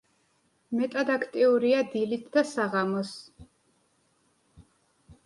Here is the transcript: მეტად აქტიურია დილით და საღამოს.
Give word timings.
მეტად 0.77 1.11
აქტიურია 1.15 1.83
დილით 1.91 2.23
და 2.37 2.43
საღამოს. 2.53 3.13